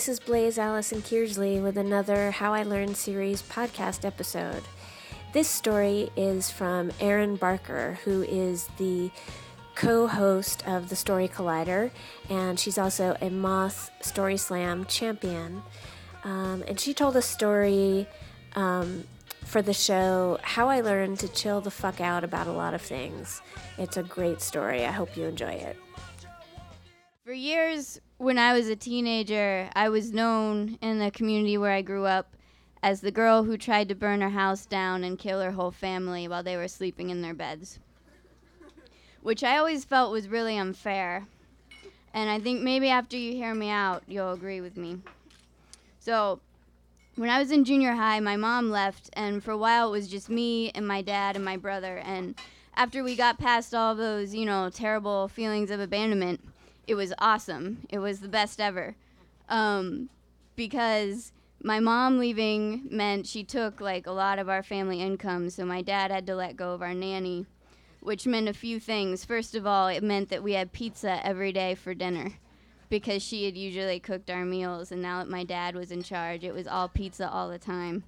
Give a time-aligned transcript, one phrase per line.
[0.00, 4.62] this is Blaze Allison Kearsley with another How I Learned series podcast episode.
[5.34, 9.10] This story is from Erin Barker, who is the
[9.74, 11.90] co host of the Story Collider,
[12.30, 15.62] and she's also a Moth Story Slam champion.
[16.24, 18.06] Um, and she told a story
[18.56, 19.04] um,
[19.44, 22.80] for the show How I Learned to Chill the Fuck Out About a Lot of
[22.80, 23.42] Things.
[23.76, 24.86] It's a great story.
[24.86, 25.76] I hope you enjoy it.
[27.30, 31.82] For years, when I was a teenager, I was known in the community where I
[31.82, 32.34] grew up
[32.82, 36.26] as the girl who tried to burn her house down and kill her whole family
[36.26, 37.78] while they were sleeping in their beds.
[39.20, 41.26] Which I always felt was really unfair.
[42.14, 44.98] And I think maybe after you hear me out, you'll agree with me.
[45.98, 46.40] So,
[47.16, 50.08] when I was in junior high, my mom left, and for a while it was
[50.08, 51.98] just me and my dad and my brother.
[51.98, 52.34] And
[52.74, 56.40] after we got past all those, you know, terrible feelings of abandonment,
[56.86, 57.86] it was awesome.
[57.88, 58.96] It was the best ever.
[59.48, 60.08] Um,
[60.56, 65.64] because my mom leaving meant she took like a lot of our family income, so
[65.64, 67.46] my dad had to let go of our nanny,
[68.00, 69.24] which meant a few things.
[69.24, 72.32] First of all, it meant that we had pizza every day for dinner
[72.88, 76.44] because she had usually cooked our meals, and now that my dad was in charge,
[76.44, 78.02] it was all pizza all the time.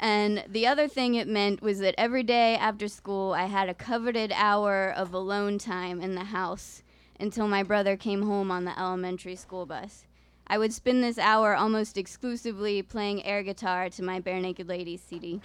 [0.00, 3.74] And the other thing it meant was that every day after school, I had a
[3.74, 6.82] coveted hour of alone time in the house
[7.20, 10.04] until my brother came home on the elementary school bus.
[10.46, 15.42] I would spend this hour almost exclusively playing air guitar to my Barenaked Ladies CD.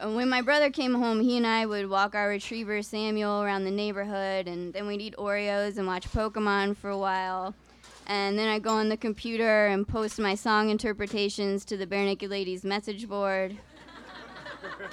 [0.00, 3.64] and when my brother came home, he and I would walk our retriever Samuel around
[3.64, 7.54] the neighborhood, and then we'd eat Oreos and watch Pokemon for a while.
[8.06, 12.30] And then I'd go on the computer and post my song interpretations to the Barenaked
[12.30, 13.58] Ladies message board.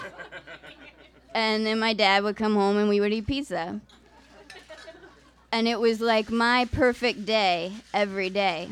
[1.36, 3.80] and then my dad would come home and we would eat pizza
[5.54, 8.68] and it was like my perfect day every day.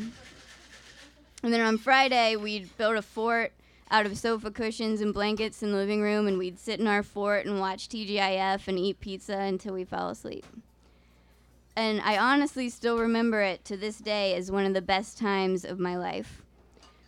[1.44, 3.52] And then on Friday, we'd build a fort
[3.92, 7.04] out of sofa cushions and blankets in the living room, and we'd sit in our
[7.04, 10.44] fort and watch TGIF and eat pizza until we fell asleep.
[11.76, 15.64] And I honestly still remember it to this day as one of the best times
[15.64, 16.42] of my life,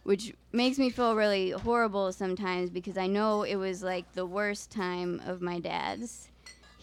[0.03, 4.69] which makes me feel really horrible sometimes because I know it was like the worst
[4.69, 6.29] time of my dad's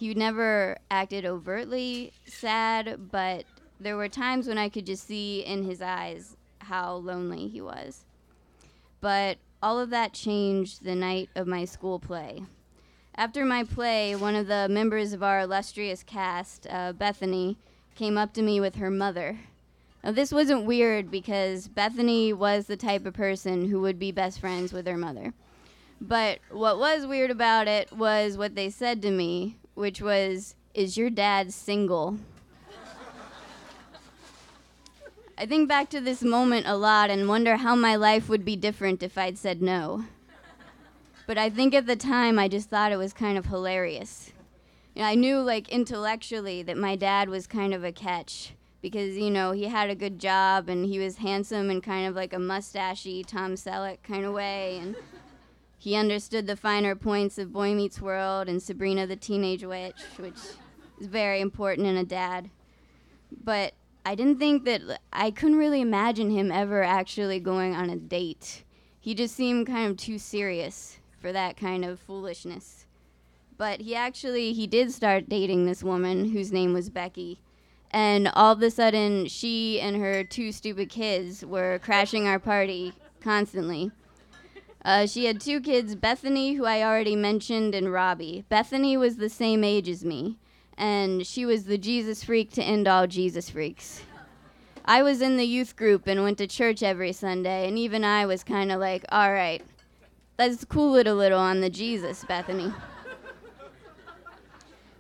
[0.01, 3.45] he never acted overtly sad, but
[3.79, 8.07] there were times when I could just see in his eyes how lonely he was.
[9.03, 12.45] But all of that changed the night of my school play.
[13.15, 17.59] After my play, one of the members of our illustrious cast, uh, Bethany,
[17.95, 19.41] came up to me with her mother.
[20.03, 24.41] Now, this wasn't weird because Bethany was the type of person who would be best
[24.41, 25.35] friends with her mother.
[26.01, 30.97] But what was weird about it was what they said to me, which was, Is
[30.97, 32.19] your dad single?
[35.39, 38.57] I think back to this moment a lot and wonder how my life would be
[38.57, 40.05] different if I'd said no.
[41.27, 44.33] But I think at the time I just thought it was kind of hilarious.
[44.95, 49.17] You know, I knew, like, intellectually that my dad was kind of a catch because,
[49.17, 52.33] you know, he had a good job and he was handsome and kind of like
[52.33, 54.79] a mustachy Tom Selleck kind of way.
[54.83, 54.97] And
[55.81, 60.37] he understood the finer points of Boy Meets World and Sabrina the Teenage Witch, which
[61.01, 62.51] is very important in a dad.
[63.43, 63.73] But
[64.05, 68.63] I didn't think that I couldn't really imagine him ever actually going on a date.
[69.01, 72.85] He just seemed kind of too serious for that kind of foolishness.
[73.57, 77.41] But he actually he did start dating this woman whose name was Becky.
[77.91, 82.93] And all of a sudden she and her two stupid kids were crashing our party
[83.23, 83.93] constantly.
[84.85, 88.45] Uh, she had two kids, Bethany, who I already mentioned, and Robbie.
[88.49, 90.39] Bethany was the same age as me,
[90.79, 94.03] and she was the Jesus freak to end all Jesus freaks.
[94.87, 98.25] I was in the youth group and went to church every Sunday, and even I
[98.25, 99.63] was kind of like, all right,
[100.39, 102.73] let's cool it a little on the Jesus, Bethany.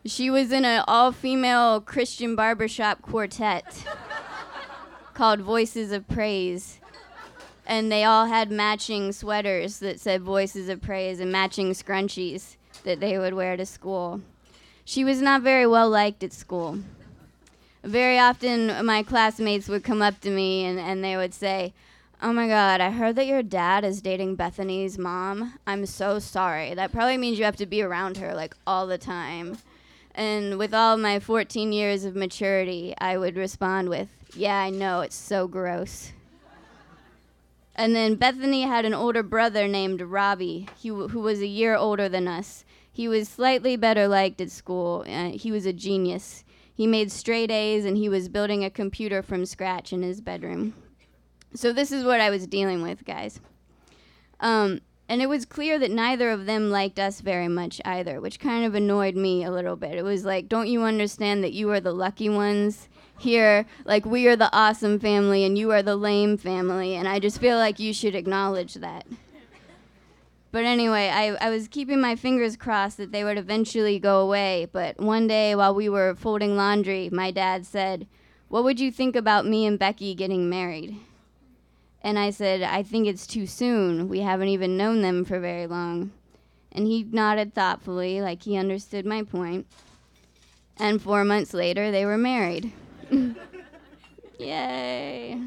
[0.05, 3.87] She was in an all female Christian barbershop quartet
[5.15, 6.80] called Voices of Praise
[7.70, 12.99] and they all had matching sweaters that said Voices of Praise and matching scrunchies that
[12.99, 14.20] they would wear to school.
[14.84, 16.81] She was not very well liked at school.
[17.84, 21.72] Very often, my classmates would come up to me and, and they would say,
[22.20, 25.55] Oh my god, I heard that your dad is dating Bethany's mom.
[25.64, 26.75] I'm so sorry.
[26.75, 29.58] That probably means you have to be around her like all the time.
[30.12, 35.02] And with all my 14 years of maturity, I would respond with, Yeah, I know,
[35.02, 36.11] it's so gross.
[37.75, 42.08] And then Bethany had an older brother named Robbie, he, who was a year older
[42.08, 42.64] than us.
[42.93, 45.02] He was slightly better liked at school.
[45.02, 46.44] He was a genius.
[46.75, 50.75] He made straight A's and he was building a computer from scratch in his bedroom.
[51.55, 53.40] So this is what I was dealing with, guys.
[54.40, 58.38] Um, and it was clear that neither of them liked us very much either, which
[58.38, 59.96] kind of annoyed me a little bit.
[59.96, 62.88] It was like, don't you understand that you are the lucky ones
[63.20, 63.67] here?
[63.84, 67.40] Like, we are the awesome family and you are the lame family, and I just
[67.40, 69.06] feel like you should acknowledge that.
[70.52, 74.67] But anyway, I, I was keeping my fingers crossed that they would eventually go away.
[74.72, 78.08] But one day while we were folding laundry, my dad said,
[78.49, 80.96] What would you think about me and Becky getting married?
[82.02, 84.08] And I said, I think it's too soon.
[84.08, 86.11] We haven't even known them for very long.
[86.72, 89.67] And he nodded thoughtfully, like he understood my point.
[90.78, 92.72] And four months later, they were married.
[94.39, 95.41] Yay.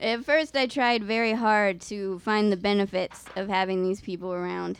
[0.00, 4.78] At first, I tried very hard to find the benefits of having these people around.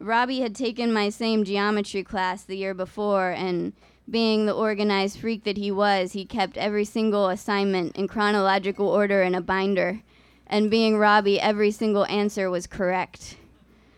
[0.00, 3.72] Robbie had taken my same geometry class the year before, and
[4.08, 9.22] being the organized freak that he was, he kept every single assignment in chronological order
[9.22, 10.02] in a binder.
[10.46, 13.36] And being Robbie, every single answer was correct.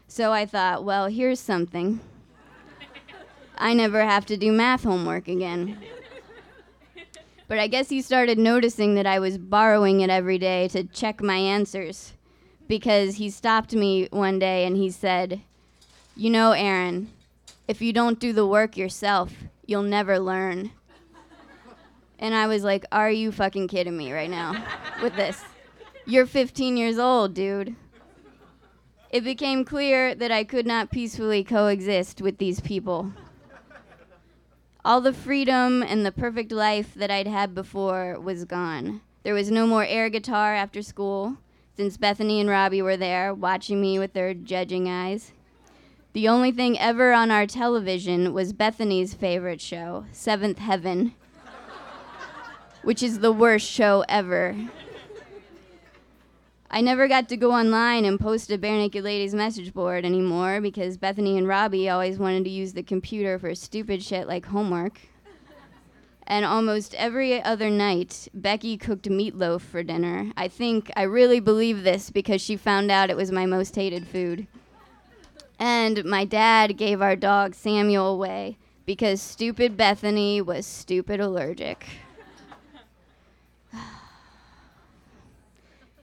[0.07, 2.01] So I thought, well, here's something.
[3.59, 5.79] I never have to do math homework again.
[7.47, 11.23] But I guess he started noticing that I was borrowing it every day to check
[11.23, 12.13] my answers.
[12.67, 15.41] Because he stopped me one day and he said,
[16.15, 17.11] You know, Erin,
[17.67, 19.33] if you don't do the work yourself,
[19.69, 20.71] You'll never learn.
[22.19, 24.65] And I was like, Are you fucking kidding me right now
[25.03, 25.45] with this?
[26.07, 27.77] You're 15 years old, dude.
[29.11, 33.13] It became clear that I could not peacefully coexist with these people.
[34.85, 39.01] All the freedom and the perfect life that I'd had before was gone.
[39.25, 41.39] There was no more air guitar after school,
[41.77, 45.33] since Bethany and Robbie were there, watching me with their judging eyes.
[46.13, 51.15] The only thing ever on our television was Bethany's favorite show, Seventh Heaven,
[52.83, 54.57] which is the worst show ever.
[56.70, 60.99] I never got to go online and post a Barenaked Ladies message board anymore because
[60.99, 65.00] Bethany and Robbie always wanted to use the computer for stupid shit like homework.
[66.26, 70.31] And almost every other night, Becky cooked meatloaf for dinner.
[70.37, 74.06] I think, I really believe this because she found out it was my most hated
[74.06, 74.47] food.
[75.59, 81.87] And my dad gave our dog Samuel away because stupid Bethany was stupid allergic.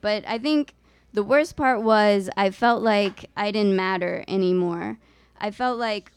[0.06, 0.72] But I think
[1.14, 4.98] the worst part was I felt like I didn't matter anymore.
[5.40, 6.12] I felt like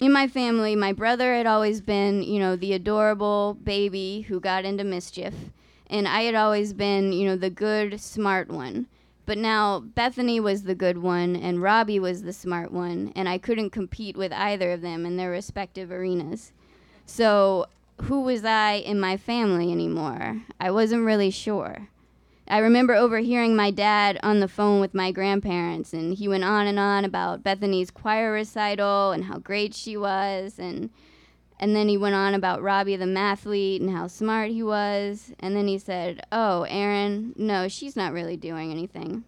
[0.00, 4.64] in my family, my brother had always been, you know, the adorable baby who got
[4.64, 5.34] into mischief.
[5.88, 8.86] And I had always been, you know, the good, smart one.
[9.26, 13.36] But now Bethany was the good one and Robbie was the smart one, and I
[13.36, 16.52] couldn't compete with either of them in their respective arenas.
[17.04, 17.66] So,
[18.04, 20.40] who was I in my family anymore?
[20.58, 21.90] I wasn't really sure.
[22.48, 26.66] I remember overhearing my dad on the phone with my grandparents, and he went on
[26.66, 30.90] and on about Bethany's choir recital and how great she was, and
[31.58, 35.32] and then he went on about Robbie the mathlete and how smart he was.
[35.40, 39.24] And then he said, Oh, Erin, no, she's not really doing anything.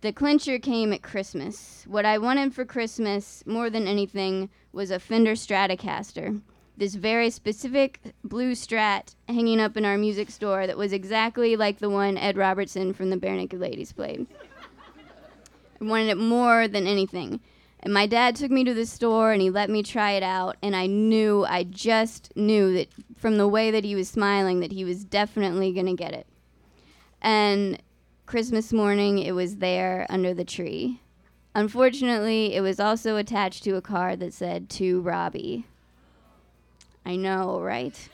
[0.00, 1.84] The clincher came at Christmas.
[1.86, 6.40] What I wanted for Christmas more than anything was a Fender Stratocaster.
[6.76, 11.78] This very specific blue strat hanging up in our music store that was exactly like
[11.78, 14.26] the one Ed Robertson from the Barenaked Ladies played.
[15.80, 17.40] I wanted it more than anything.
[17.80, 20.56] And my dad took me to the store and he let me try it out.
[20.62, 24.72] And I knew, I just knew that from the way that he was smiling, that
[24.72, 26.26] he was definitely going to get it.
[27.20, 27.82] And
[28.26, 31.00] Christmas morning, it was there under the tree.
[31.54, 35.66] Unfortunately, it was also attached to a card that said, To Robbie.
[37.04, 38.08] I know, right?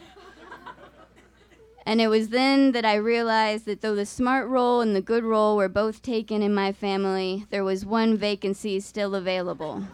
[1.87, 5.25] And it was then that I realized that though the smart role and the good
[5.25, 9.85] role were both taken in my family, there was one vacancy still available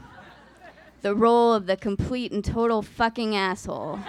[1.04, 4.00] the role of the complete and total fucking asshole.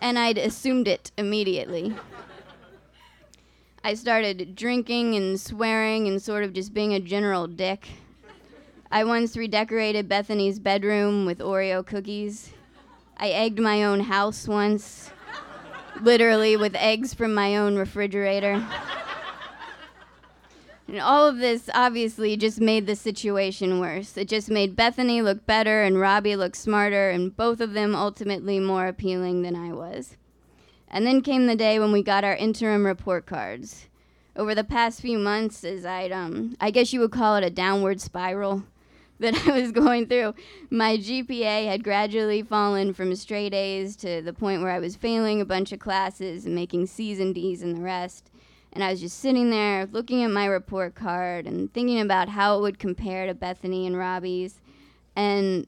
[0.00, 1.94] and I'd assumed it immediately.
[3.84, 7.86] I started drinking and swearing and sort of just being a general dick.
[8.90, 12.54] I once redecorated Bethany's bedroom with Oreo cookies.
[13.16, 15.10] I egged my own house once
[16.02, 18.66] literally with eggs from my own refrigerator.
[20.88, 24.16] And all of this obviously just made the situation worse.
[24.16, 28.60] It just made Bethany look better and Robbie look smarter, and both of them ultimately
[28.60, 30.16] more appealing than I was.
[30.88, 33.86] And then came the day when we got our interim report cards.
[34.36, 37.50] Over the past few months, as I'd, um, I guess you would call it a
[37.50, 38.62] downward spiral,
[39.20, 40.34] that I was going through.
[40.70, 45.40] My GPA had gradually fallen from straight A's to the point where I was failing
[45.40, 48.30] a bunch of classes and making C's and D's and the rest.
[48.72, 52.58] And I was just sitting there looking at my report card and thinking about how
[52.58, 54.60] it would compare to Bethany and Robbie's.
[55.14, 55.66] And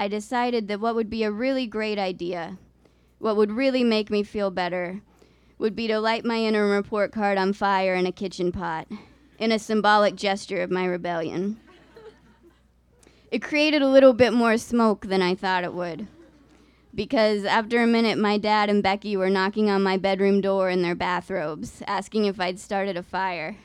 [0.00, 2.58] I decided that what would be a really great idea,
[3.18, 5.02] what would really make me feel better,
[5.58, 8.88] would be to light my inner report card on fire in a kitchen pot
[9.38, 11.60] in a symbolic gesture of my rebellion.
[13.32, 16.06] It created a little bit more smoke than I thought it would.
[16.94, 20.82] Because after a minute, my dad and Becky were knocking on my bedroom door in
[20.82, 23.56] their bathrobes, asking if I'd started a fire.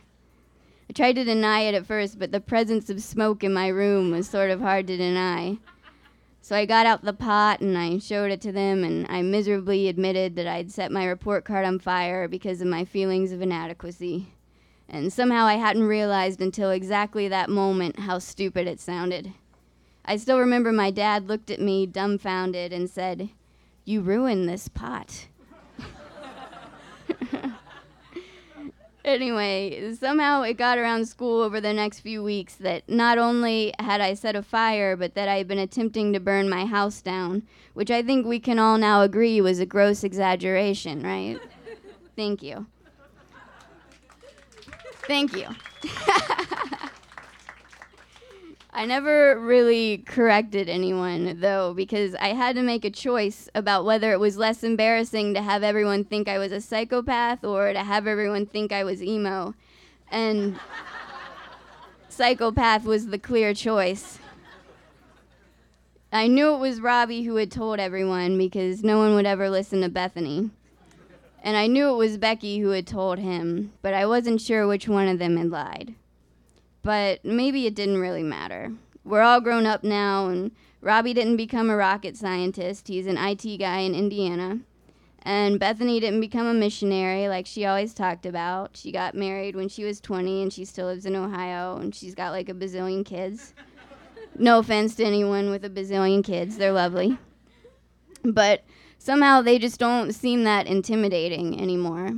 [0.90, 4.10] I tried to deny it at first, but the presence of smoke in my room
[4.10, 5.58] was sort of hard to deny.
[6.40, 9.90] So I got out the pot and I showed it to them, and I miserably
[9.90, 14.28] admitted that I'd set my report card on fire because of my feelings of inadequacy.
[14.88, 19.34] And somehow I hadn't realized until exactly that moment how stupid it sounded.
[20.08, 23.30] I still remember my dad looked at me dumbfounded and said,
[23.84, 25.28] You ruined this pot.
[29.06, 34.00] anyway, somehow it got around school over the next few weeks that not only had
[34.00, 37.44] I set a fire, but that I had been attempting to burn my house down,
[37.74, 41.38] which I think we can all now agree was a gross exaggeration, right?
[42.16, 42.66] Thank you.
[45.06, 45.48] Thank you.
[48.78, 54.12] I never really corrected anyone, though, because I had to make a choice about whether
[54.12, 58.06] it was less embarrassing to have everyone think I was a psychopath or to have
[58.06, 59.56] everyone think I was emo.
[60.12, 60.60] And
[62.10, 64.20] psychopath was the clear choice.
[66.14, 69.82] I knew it was Robbie who had told everyone because no one would ever listen
[69.82, 70.52] to Bethany.
[71.42, 74.88] And I knew it was Becky who had told him, but I wasn't sure which
[74.88, 75.96] one of them had lied
[76.84, 78.74] but maybe it didn't really matter.
[79.04, 82.88] We're all grown up now, and Robbie didn't become a rocket scientist.
[82.88, 84.60] He's an IT guy in Indiana.
[85.22, 88.78] And Bethany didn't become a missionary like she always talked about.
[88.78, 92.16] She got married when she was 20 and she still lives in Ohio and she's
[92.16, 93.54] got like a bazillion kids.
[94.38, 97.18] no offense to anyone with a bazillion kids, they're lovely.
[98.24, 98.64] But
[98.98, 102.14] somehow they just don't seem that intimidating anymore.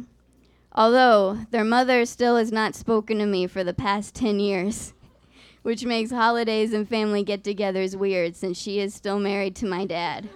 [0.79, 4.93] Although their mother still has not spoken to me for the past 10 years,
[5.61, 9.85] which makes holidays and family get togethers weird since she is still married to my
[9.85, 10.29] dad.